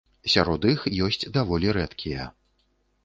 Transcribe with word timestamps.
Сярод 0.35 0.61
іх 0.69 0.85
ёсць 1.09 1.29
даволі 1.37 1.77
рэдкія. 1.81 2.29